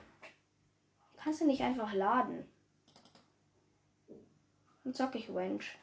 Kannst 1.17 1.41
du 1.41 1.45
nicht 1.45 1.61
einfach 1.61 1.93
laden? 1.93 2.49
Dann 4.83 4.93
zock 4.95 5.13
ich 5.13 5.31
Wench. 5.35 5.77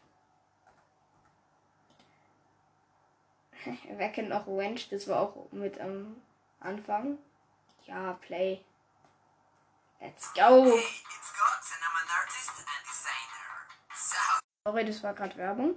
Wer 3.97 4.09
kennt 4.11 4.28
noch 4.28 4.47
Wench? 4.47 4.88
Das 4.88 5.09
war 5.09 5.21
auch 5.21 5.52
mit 5.52 5.81
am 5.81 6.16
Anfang. 6.61 7.19
Ja, 7.87 8.14
Play. 8.14 8.61
Let's 10.00 10.33
go. 10.35 10.78
Sorry, 14.64 14.85
das 14.85 15.02
war 15.02 15.14
gerade 15.14 15.37
Werbung. 15.37 15.76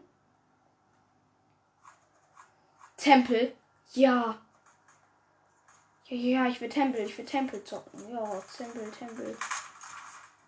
Tempel. 2.97 3.55
Ja. 3.93 4.39
Ja, 6.05 6.15
ja, 6.15 6.45
ich 6.47 6.61
will 6.61 6.69
Tempel. 6.69 7.01
Ich 7.01 7.17
will 7.17 7.25
Tempel 7.25 7.63
zocken. 7.63 8.09
Ja, 8.09 8.41
Tempel, 8.55 8.91
Tempel. 8.91 9.37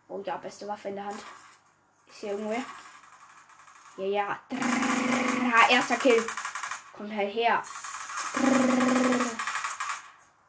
Oh 0.07 0.21
ja, 0.23 0.37
beste 0.37 0.67
Waffe 0.67 0.89
in 0.89 0.95
der 0.95 1.05
Hand. 1.05 1.23
Ist 2.07 2.17
hier 2.17 2.31
irgendwer? 2.31 2.63
Ja, 3.97 4.05
ja. 4.05 4.39
Drrr, 4.49 5.69
erster 5.71 5.97
Kill. 5.97 6.23
Kommt 6.97 7.13
halt 7.13 7.31
her. 7.31 7.63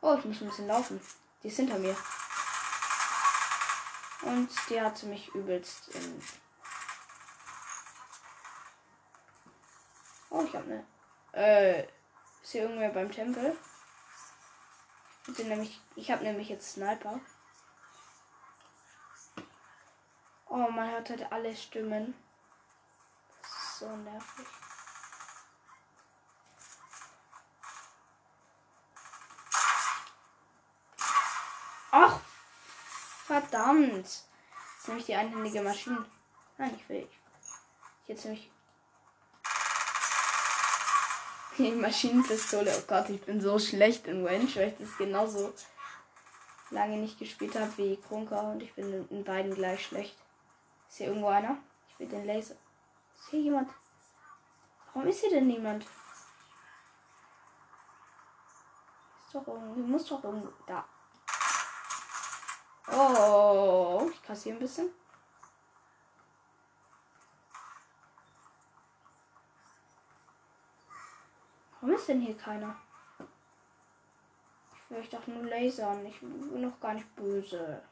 Oh, 0.01 0.15
ich 0.19 0.25
muss 0.25 0.41
ein 0.41 0.49
bisschen 0.49 0.67
laufen. 0.67 0.99
Die 1.43 1.49
ist 1.49 1.57
hinter 1.57 1.79
mir. 1.79 1.95
Und 4.23 4.49
die 4.71 4.81
hat 4.81 5.03
mich 5.03 5.29
übelst 5.35 5.89
in. 5.89 6.23
Oh, 10.31 10.43
ich 10.43 10.55
hab 10.55 10.67
ne. 10.67 10.87
Äh, 11.33 11.83
ist 12.43 12.53
hier 12.53 12.63
irgendwer 12.63 12.91
beim 12.91 13.13
Tempel? 13.13 13.57
Ich 15.27 15.39
nämlich. 15.39 15.81
Ich 15.97 16.11
habe 16.11 16.25
nämlich 16.25 16.49
jetzt 16.49 16.73
Sniper. 16.73 17.21
Oh, 20.47 20.57
man 20.57 20.91
hört 20.91 21.11
halt 21.11 21.31
alle 21.31 21.55
Stimmen. 21.55 22.15
Das 23.43 23.51
ist 23.51 23.79
so 23.81 23.97
nervig. 23.97 24.47
Ach, 32.01 32.21
verdammt. 33.27 34.05
Jetzt 34.05 34.87
nehme 34.87 35.01
ich 35.01 35.07
die 35.07 35.17
einhändige 35.17 35.63
Maschine. 35.63 36.05
Nein, 36.57 36.73
ich 36.77 36.89
will. 36.89 37.09
Jetzt 38.07 38.25
nehme 38.25 38.39
die 41.59 41.73
Maschinenpistole. 41.73 42.73
Oh 42.79 42.85
Gott, 42.87 43.09
ich 43.09 43.21
bin 43.23 43.41
so 43.41 43.59
schlecht 43.59 44.07
in 44.07 44.25
Wench, 44.25 44.55
weil 44.57 44.69
ich 44.69 44.79
das 44.79 44.97
genauso 44.97 45.53
lange 46.71 46.99
nicht 46.99 47.19
gespielt 47.19 47.57
habe 47.57 47.77
wie 47.79 47.97
Krunker 47.97 48.45
und 48.45 48.63
ich 48.63 48.73
bin 48.75 49.09
in 49.09 49.25
beiden 49.25 49.53
gleich 49.53 49.85
schlecht. 49.85 50.17
Ist 50.89 50.99
hier 50.99 51.09
irgendwo 51.09 51.29
einer? 51.29 51.59
Ich 51.89 51.99
will 51.99 52.09
den 52.09 52.27
Laser. 52.27 52.55
Ist 53.17 53.31
hier 53.31 53.41
jemand? 53.41 53.73
Warum 54.87 55.09
ist 55.09 55.19
hier 55.19 55.31
denn 55.31 55.49
niemand? 55.49 55.83
Ist 59.27 59.35
doch 59.35 59.49
irgendwie, 59.49 59.81
muss 59.81 60.07
doch 60.07 60.23
irgendwo. 60.23 60.53
Da. 60.65 60.87
Oh, 62.91 64.11
ich 64.13 64.23
kassiere 64.23 64.57
ein 64.57 64.61
bisschen. 64.61 64.91
Warum 71.81 71.95
ist 71.95 72.09
denn 72.09 72.21
hier 72.21 72.37
keiner? 72.37 72.77
Ich 74.75 74.91
will 74.91 74.99
euch 74.99 75.11
doch 75.11 75.27
nur 75.27 75.45
lasern. 75.45 76.05
Ich 76.07 76.19
bin 76.21 76.61
noch 76.61 76.81
gar 76.81 76.95
nicht 76.95 77.15
böse. 77.15 77.83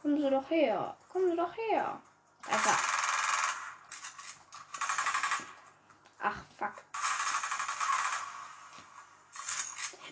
Kommen 0.00 0.20
Sie 0.20 0.30
doch 0.30 0.50
her. 0.50 0.96
Kommen 1.10 1.30
Sie 1.30 1.36
doch 1.36 1.56
her. 1.56 2.00
Alter. 2.50 2.76
Ach, 6.18 6.42
fuck. 6.58 6.82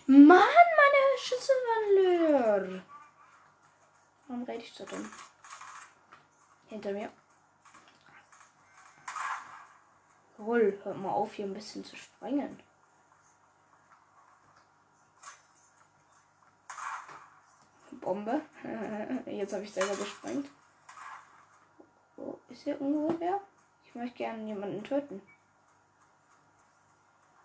Mann, 0.07 0.27
meine 0.27 1.17
Schüsse 1.17 1.53
waren 1.53 1.95
leer. 1.95 2.83
Rede 4.53 4.65
ich 4.65 4.73
so 4.75 4.85
dumm? 4.85 5.09
Hinter 6.67 6.91
mir. 6.91 7.11
Roll, 10.37 10.79
hört 10.83 10.97
mal 10.97 11.09
auf, 11.09 11.33
hier 11.33 11.45
ein 11.45 11.55
bisschen 11.55 11.83
zu 11.83 11.95
sprengen. 11.95 12.61
Bombe. 17.93 18.41
Jetzt 19.25 19.53
habe 19.53 19.63
ich 19.63 19.73
selber 19.73 19.95
gesprengt. 19.95 20.47
Wo 22.15 22.39
ist 22.49 22.61
hier 22.61 22.79
ungefähr? 22.79 23.41
Ich 23.85 23.95
möchte 23.95 24.17
gerne 24.17 24.45
jemanden 24.45 24.83
töten. 24.83 25.23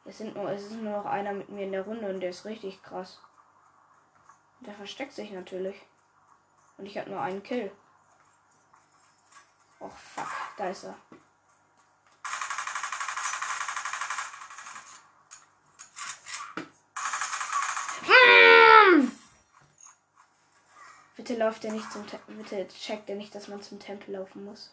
Es, 0.04 0.18
sind 0.18 0.36
nur, 0.36 0.50
es 0.50 0.64
ist 0.64 0.72
nur 0.72 0.92
noch 0.92 1.06
einer 1.06 1.32
mit 1.32 1.48
mir 1.48 1.64
in 1.64 1.72
der 1.72 1.86
Runde 1.86 2.10
und 2.10 2.20
der 2.20 2.30
ist 2.30 2.44
richtig 2.44 2.82
krass. 2.82 3.22
Der 4.60 4.74
versteckt 4.74 5.14
sich 5.14 5.30
natürlich. 5.30 5.86
Und 6.78 6.86
ich 6.86 6.96
habe 6.96 7.10
nur 7.10 7.20
einen 7.20 7.42
Kill. 7.42 7.70
Oh 9.80 9.90
fuck, 9.90 10.30
da 10.56 10.70
ist 10.70 10.84
er. 10.84 10.96
Mm! 18.02 19.10
Bitte 21.16 21.36
läuft 21.36 21.64
er 21.64 21.72
nicht 21.72 21.90
zum 21.92 22.06
Te 22.06 22.18
Bitte 22.28 22.66
checkt 22.68 23.10
er 23.10 23.16
nicht, 23.16 23.34
dass 23.34 23.48
man 23.48 23.60
zum 23.60 23.80
Tempel 23.80 24.14
laufen 24.14 24.44
muss. 24.44 24.72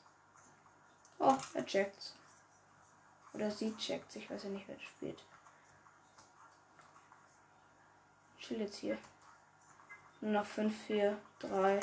Oh, 1.18 1.38
er 1.56 1.66
checkt's. 1.66 2.16
Oder 3.34 3.50
sie 3.50 3.76
checkt. 3.78 4.16
Ich 4.16 4.30
weiß 4.30 4.44
ja 4.44 4.50
nicht, 4.50 4.68
wer 4.68 4.76
das 4.76 4.86
spielt. 4.86 5.24
Chill 8.40 8.62
jetzt 8.62 8.78
hier. 8.78 8.98
Nur 10.22 10.32
noch 10.34 10.46
5, 10.46 10.86
4, 10.86 11.18
3. 11.50 11.80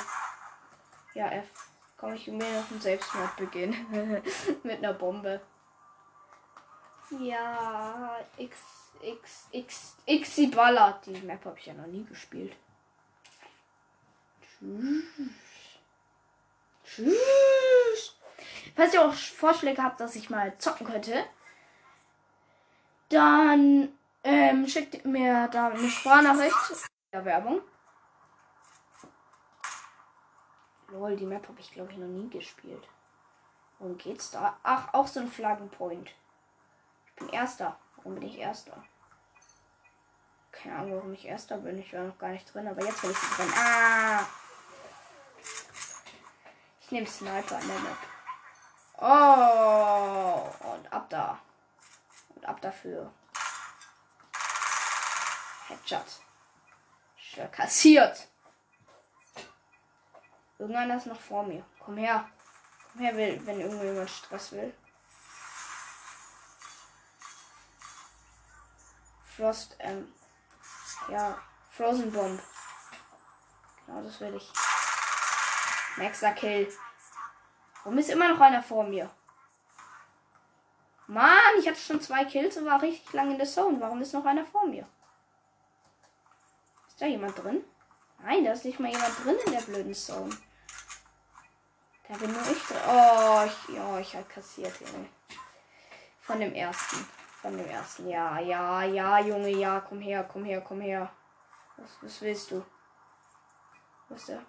Ja, 1.13 1.29
F. 1.29 1.45
Komm, 1.97 2.13
ich 2.13 2.27
will 2.27 2.33
noch 2.33 2.71
einen 2.71 2.81
Selbstmord 2.81 3.35
beginnen. 3.37 4.21
Mit 4.63 4.77
einer 4.79 4.93
Bombe. 4.93 5.41
Ja, 7.19 8.17
X, 8.37 8.57
X, 9.01 9.47
X, 9.51 9.95
X, 10.05 10.35
sie 10.35 10.47
ballert. 10.47 11.05
Die 11.05 11.21
Map 11.21 11.45
habe 11.45 11.57
ich 11.59 11.65
ja 11.65 11.73
noch 11.73 11.87
nie 11.87 12.03
gespielt. 12.05 12.55
Tschüss. 14.41 15.03
Tschüss. 16.83 18.15
Falls 18.75 18.93
ihr 18.93 19.05
auch 19.05 19.13
Vorschläge 19.13 19.83
habt, 19.83 19.99
dass 19.99 20.15
ich 20.15 20.29
mal 20.29 20.57
zocken 20.57 20.87
könnte, 20.87 21.23
dann 23.09 23.89
ähm, 24.23 24.67
schickt 24.67 25.05
mir 25.05 25.47
da 25.49 25.67
eine 25.67 25.89
Sprachnachricht. 25.89 26.89
Werbung. 27.11 27.61
Lol, 30.93 31.15
die 31.15 31.25
Map 31.25 31.47
habe 31.47 31.59
ich 31.59 31.71
glaube 31.71 31.91
ich 31.91 31.97
noch 31.97 32.07
nie 32.07 32.29
gespielt. 32.29 32.87
Worum 33.79 33.97
geht's 33.97 34.29
da? 34.29 34.57
Ach, 34.61 34.93
auch 34.93 35.07
so 35.07 35.19
ein 35.19 35.27
Flaggenpoint. 35.27 36.13
Ich 37.07 37.15
bin 37.15 37.29
Erster. 37.29 37.77
Warum 37.97 38.15
bin 38.15 38.23
ich 38.23 38.37
Erster? 38.37 38.83
Keine 40.51 40.75
Ahnung, 40.75 40.97
warum 40.97 41.13
ich 41.13 41.25
Erster 41.25 41.57
bin. 41.57 41.79
Ich 41.79 41.91
war 41.93 42.03
noch 42.03 42.17
gar 42.19 42.29
nicht 42.29 42.53
drin, 42.53 42.67
aber 42.67 42.85
jetzt 42.85 43.01
bin 43.01 43.11
ich 43.11 43.17
drin. 43.17 43.51
Ah! 43.57 44.25
Ich 46.81 46.91
nehme 46.91 47.07
Sniper 47.07 47.59
in 47.59 47.67
der 47.67 47.79
Map. 47.79 47.97
Oh! 48.97 50.73
Und 50.73 50.93
ab 50.93 51.09
da. 51.09 51.39
Und 52.35 52.45
ab 52.45 52.61
dafür. 52.61 53.11
Headshot. 55.67 56.21
Schön 57.17 57.51
kassiert. 57.51 58.27
Irgendeiner 60.57 60.97
ist 60.97 61.07
noch 61.07 61.19
vor 61.19 61.43
mir. 61.43 61.65
Komm 61.79 61.97
her. 61.97 62.29
Komm 62.91 63.01
her, 63.01 63.15
wenn 63.17 63.59
irgendjemand 63.59 64.09
Stress 64.09 64.51
will. 64.51 64.73
Frost, 69.35 69.75
ähm, 69.79 70.13
ja, 71.09 71.37
Frozen 71.71 72.11
Bomb. 72.11 72.39
Genau, 73.85 74.01
das 74.03 74.19
will 74.19 74.35
ich. 74.35 74.51
Nächster 75.97 76.31
Kill. 76.33 76.71
Warum 77.83 77.97
ist 77.97 78.09
immer 78.09 78.29
noch 78.29 78.39
einer 78.39 78.61
vor 78.61 78.83
mir? 78.83 79.09
Mann, 81.07 81.59
ich 81.59 81.67
hatte 81.67 81.79
schon 81.79 81.99
zwei 81.99 82.25
Kills 82.25 82.57
und 82.57 82.65
war 82.65 82.81
richtig 82.81 83.11
lang 83.13 83.31
in 83.31 83.37
der 83.37 83.47
Zone. 83.47 83.79
Warum 83.81 84.01
ist 84.01 84.13
noch 84.13 84.25
einer 84.25 84.45
vor 84.45 84.67
mir? 84.67 84.87
Ist 86.87 87.01
da 87.01 87.05
jemand 87.07 87.37
drin? 87.43 87.63
Nein, 88.23 88.45
da 88.45 88.53
ist 88.53 88.63
nicht 88.63 88.79
mal 88.79 88.89
jemand 88.89 89.23
drin 89.23 89.37
in 89.45 89.51
der 89.51 89.61
blöden 89.61 89.93
Zone. 89.93 90.35
Da 92.07 92.15
bin 92.15 92.31
nur 92.31 92.41
ich 92.41 92.63
drin. 92.63 92.77
Oh, 92.87 93.43
ich, 93.45 93.77
oh, 93.77 93.97
ich 93.97 94.15
halt 94.15 94.29
kassiert, 94.29 94.73
Junge. 94.79 95.09
Von 96.21 96.39
dem 96.39 96.53
ersten. 96.53 97.05
Von 97.41 97.57
dem 97.57 97.67
ersten. 97.67 98.07
Ja, 98.07 98.39
ja, 98.39 98.83
ja, 98.83 99.19
Junge, 99.19 99.49
ja. 99.49 99.81
Komm 99.81 99.99
her, 99.99 100.23
komm 100.23 100.45
her, 100.45 100.61
komm 100.61 100.79
her. 100.79 101.11
Was, 101.75 101.89
was 102.01 102.21
willst 102.21 102.51
du? 102.51 102.65
Wo 104.07 104.15
ist 104.15 104.29
der? 104.29 104.41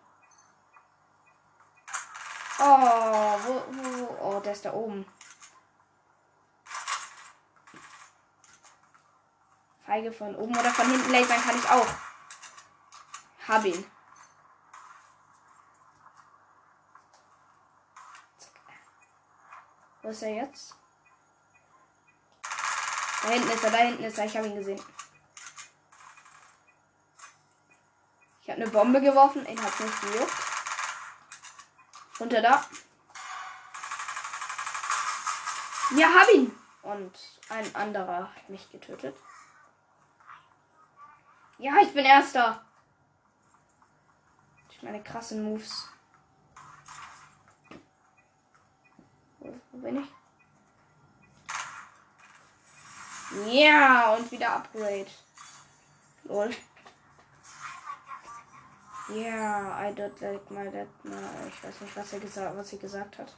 Oh, 2.60 3.38
wo, 3.44 3.64
wo, 3.70 4.16
oh, 4.20 4.40
der 4.40 4.52
ist 4.52 4.64
da 4.64 4.72
oben. 4.72 5.04
Feige 9.84 10.12
von 10.12 10.36
oben 10.36 10.56
oder 10.56 10.70
von 10.70 10.88
hinten 10.88 11.10
lasern 11.10 11.42
kann 11.42 11.58
ich 11.58 11.68
auch. 11.68 12.03
Hab 13.46 13.64
ihn. 13.64 13.90
Wo 20.02 20.08
ist 20.08 20.22
er 20.22 20.34
jetzt? 20.34 20.76
Da 23.22 23.28
hinten 23.28 23.50
ist 23.50 23.64
er, 23.64 23.70
da 23.70 23.76
hinten 23.78 24.04
ist 24.04 24.18
er. 24.18 24.26
Ich 24.26 24.36
habe 24.36 24.46
ihn 24.46 24.56
gesehen. 24.56 24.82
Ich 28.42 28.50
habe 28.50 28.60
eine 28.60 28.70
Bombe 28.70 29.00
geworfen. 29.00 29.46
Ihn 29.46 29.62
hat 29.62 29.80
nicht 29.80 30.00
gejuckt. 30.02 30.32
Runter 32.20 32.42
da. 32.42 32.64
Ja, 35.96 36.08
hab 36.14 36.28
ihn. 36.34 36.58
Und 36.82 37.18
ein 37.48 37.74
anderer 37.74 38.30
hat 38.34 38.48
mich 38.48 38.70
getötet. 38.70 39.16
Ja, 41.56 41.72
ich 41.80 41.94
bin 41.94 42.04
erster. 42.04 42.62
Ich 44.76 44.82
meine 44.82 45.02
krassen 45.02 45.44
Moves. 45.44 45.88
Wo, 49.38 49.54
wo 49.72 49.78
bin 49.78 50.02
ich? 50.02 50.12
Ja, 53.52 54.14
und 54.14 54.30
wieder 54.30 54.56
Upgrade. 54.56 55.06
Lol. 56.24 56.54
Ja, 59.08 59.14
yeah, 59.14 59.90
I 59.90 59.92
don't 59.92 60.20
like 60.20 60.50
my 60.50 60.70
dad. 60.70 60.88
Na, 61.02 61.46
ich 61.46 61.62
weiß 61.62 61.80
nicht, 61.82 61.96
was 61.96 62.12
er 62.12 62.20
gesagt, 62.20 62.56
was 62.56 62.68
sie 62.68 62.78
gesagt 62.78 63.18
hat. 63.18 63.34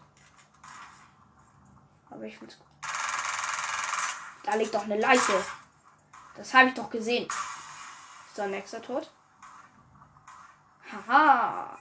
Aber 2.08 2.22
ich 2.22 2.40
will's. 2.40 2.56
Da 4.44 4.54
liegt 4.54 4.74
doch 4.74 4.84
eine 4.84 4.98
Leiche. 4.98 5.44
Das 6.36 6.54
habe 6.54 6.68
ich 6.68 6.74
doch 6.74 6.88
gesehen. 6.88 7.26
Ist 7.26 8.38
da 8.38 8.46
nächster 8.46 8.80
Tod? 8.80 9.10
Haha. 10.90 11.78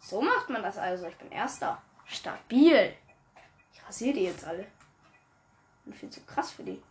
So 0.00 0.22
macht 0.22 0.48
man 0.48 0.62
das 0.62 0.78
also. 0.78 1.06
Ich 1.06 1.16
bin 1.16 1.30
erster. 1.30 1.82
Stabil. 2.06 2.96
Ich 3.72 3.84
rasiere 3.86 4.14
die 4.14 4.24
jetzt 4.24 4.44
alle. 4.44 4.66
Bin 5.84 5.94
viel 5.94 6.10
zu 6.10 6.20
krass 6.22 6.52
für 6.52 6.62
die. 6.62 6.82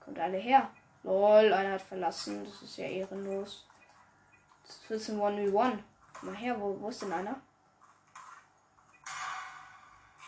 Kommt 0.00 0.18
alle 0.18 0.38
her. 0.38 0.70
Lol, 1.02 1.52
einer 1.52 1.74
hat 1.74 1.82
verlassen. 1.82 2.44
Das 2.44 2.62
ist 2.62 2.76
ja 2.76 2.86
ehrenlos. 2.86 3.66
Das 4.66 4.90
ist 4.90 5.10
ein 5.10 5.20
1v1. 5.20 5.78
Komm 6.14 6.28
mal 6.30 6.36
her, 6.36 6.60
wo, 6.60 6.80
wo 6.80 6.88
ist 6.88 7.02
denn 7.02 7.12
einer? 7.12 7.40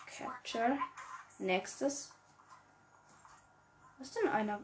Capture. 0.07 0.79
Nächstes. 1.39 2.13
Wo 3.97 4.03
ist 4.03 4.17
denn 4.17 4.29
einer? 4.29 4.61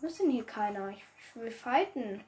Wo 0.00 0.06
ist 0.06 0.18
denn 0.18 0.30
hier 0.30 0.46
keiner? 0.46 0.88
Ich, 0.88 1.04
ich 1.18 1.36
will 1.36 1.50
fighten. 1.50 2.24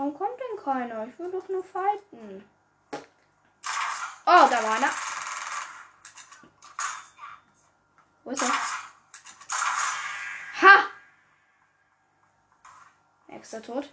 Warum 0.00 0.16
kommt 0.16 0.40
denn 0.40 0.64
keiner? 0.64 1.06
Ich 1.06 1.18
will 1.18 1.30
doch 1.30 1.46
nur 1.50 1.62
fighten. 1.62 2.48
Oh, 4.24 4.48
da 4.50 4.62
war 4.62 4.76
einer. 4.76 4.90
Wo 8.24 8.30
ist 8.30 8.40
er? 8.40 8.48
Ha! 10.62 10.86
Nächster 13.26 13.60
Tod. 13.60 13.92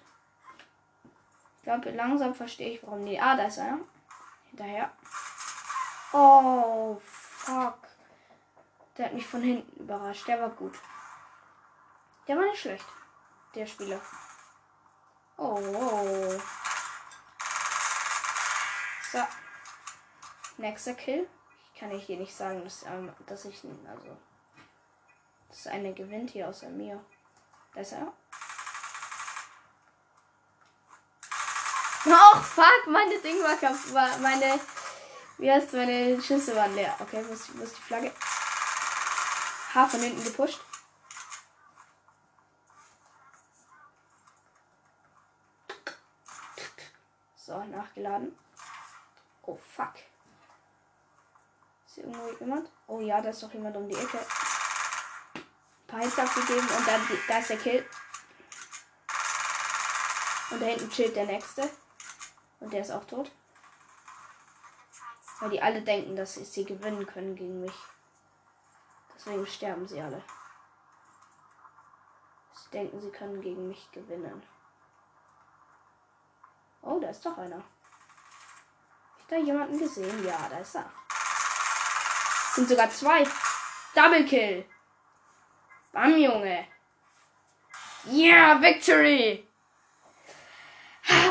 Ich 1.57 1.63
glaube, 1.63 1.89
langsam 1.89 2.33
verstehe 2.33 2.75
ich, 2.75 2.83
warum 2.83 3.05
die. 3.05 3.19
Ah, 3.19 3.35
da 3.35 3.47
ist 3.47 3.59
einer. 3.59 3.79
Hinterher. 4.51 4.89
Oh, 6.13 7.01
fuck. 7.03 7.79
Der 8.97 9.07
hat 9.07 9.13
mich 9.13 9.27
von 9.27 9.41
hinten 9.41 9.83
überrascht. 9.83 10.25
Der 10.25 10.39
war 10.39 10.51
gut. 10.51 10.79
Der 12.29 12.37
war 12.37 12.45
nicht 12.45 12.61
schlecht. 12.61 12.85
Der 13.55 13.67
Spieler. 13.67 13.99
Oh, 15.37 15.59
oh. 15.59 16.41
So. 19.11 19.19
Nächster 20.57 20.95
Kill. 20.95 21.27
Ich 21.73 21.79
kann 21.79 21.91
hier 21.91 22.17
nicht 22.17 22.35
sagen, 22.35 22.63
dass, 22.63 22.83
ähm, 22.83 23.13
dass 23.27 23.45
ich. 23.45 23.63
Also. 23.87 24.17
Dass 25.49 25.67
einer 25.67 25.93
gewinnt 25.93 26.31
hier 26.31 26.49
außer 26.49 26.69
mir. 26.69 26.99
Da 27.73 27.81
ist. 27.81 27.95
Oh, 32.05 32.39
fuck, 32.39 32.87
meine 32.87 33.19
Ding 33.19 33.43
war 33.43 33.55
kaputt. 33.57 34.21
Meine. 34.21 34.59
Wie 35.37 35.51
heißt 35.51 35.73
meine 35.73 36.19
Schüsse 36.19 36.55
waren 36.55 36.73
leer. 36.73 36.95
Okay, 36.99 37.23
wo 37.27 37.33
ist, 37.33 37.55
wo 37.57 37.63
ist 37.63 37.77
die 37.77 37.81
Flagge? 37.81 38.11
H 39.73 39.87
von 39.87 39.99
hinten 39.99 40.23
gepusht. 40.23 40.59
So, 47.35 47.56
nachgeladen. 47.71 48.37
Oh, 49.43 49.57
fuck. 49.57 49.93
Ist 51.85 51.99
irgendwo 51.99 52.31
jemand? 52.39 52.69
Oh 52.87 52.99
ja, 52.99 53.21
da 53.21 53.29
ist 53.29 53.41
doch 53.43 53.53
jemand 53.53 53.77
um 53.77 53.87
die 53.87 53.95
Ecke. 53.95 54.17
Ein 54.17 55.87
paar 55.87 56.01
Hits 56.01 56.19
abgegeben 56.19 56.67
und 56.67 56.87
dann, 56.87 57.01
da 57.27 57.39
ist 57.39 57.49
der 57.49 57.57
Kill. 57.57 57.85
Und 60.51 60.61
da 60.61 60.65
hinten 60.65 60.89
chillt 60.89 61.15
der 61.15 61.25
nächste. 61.25 61.69
Und 62.59 62.73
der 62.73 62.81
ist 62.81 62.91
auch 62.91 63.05
tot. 63.05 63.31
Weil 65.39 65.49
die 65.49 65.61
alle 65.61 65.81
denken, 65.81 66.15
dass 66.15 66.35
sie 66.35 66.65
gewinnen 66.65 67.05
können 67.05 67.35
gegen 67.35 67.61
mich. 67.61 67.75
Deswegen 69.15 69.45
sterben 69.45 69.87
sie 69.87 70.01
alle. 70.01 70.23
Sie 72.53 72.69
denken, 72.71 73.01
sie 73.01 73.11
können 73.11 73.41
gegen 73.41 73.67
mich 73.67 73.89
gewinnen. 73.91 74.43
Oh, 76.87 76.99
da 76.99 77.09
ist 77.09 77.25
doch 77.25 77.37
einer. 77.37 77.57
Hab 77.57 79.19
ich 79.19 79.25
da 79.27 79.35
jemanden 79.35 79.77
gesehen? 79.77 80.25
Ja, 80.25 80.47
da 80.49 80.59
ist 80.59 80.75
er. 80.75 80.89
Sind 82.53 82.69
sogar 82.69 82.89
zwei. 82.89 83.27
Double 83.93 84.25
Kill. 84.25 84.65
Bam, 85.91 86.17
Junge. 86.17 86.65
Yeah, 88.09 88.61
Victory. 88.61 89.45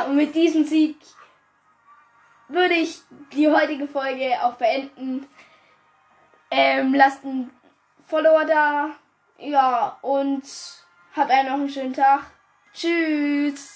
Und 0.06 0.16
mit 0.16 0.34
diesem 0.34 0.64
Sieg 0.64 0.98
würde 2.48 2.74
ich 2.74 3.00
die 3.32 3.48
heutige 3.48 3.88
Folge 3.88 4.38
auch 4.42 4.54
beenden. 4.54 5.26
Ähm, 6.50 6.92
lasst 6.92 7.24
einen 7.24 7.50
Follower 8.06 8.44
da. 8.44 8.90
Ja, 9.38 9.98
und 10.02 10.44
habt 11.14 11.30
einen 11.30 11.48
noch 11.48 11.54
einen 11.54 11.70
schönen 11.70 11.94
Tag. 11.94 12.26
Tschüss. 12.74 13.75